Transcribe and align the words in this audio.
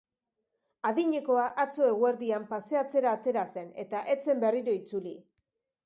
Adinekoa 0.91 1.43
atzo 1.65 1.85
eguerdian 1.91 2.49
paseatzera 2.55 3.15
atera 3.21 3.47
zen 3.55 3.73
eta 3.87 4.05
ez 4.17 4.21
zen 4.27 4.47
berriro 4.47 4.79
itzuli. 4.83 5.19